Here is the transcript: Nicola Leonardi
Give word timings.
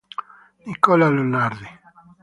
Nicola 0.65 1.11
Leonardi 1.11 1.67